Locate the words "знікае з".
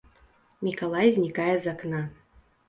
1.17-1.71